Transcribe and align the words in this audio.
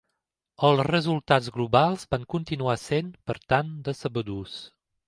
Els 0.69 0.81
resultats 0.87 1.51
globals 1.59 2.07
van 2.15 2.27
continuar 2.35 2.79
sent, 2.87 3.17
per 3.31 3.39
tant, 3.55 3.73
decebedors. 3.93 4.61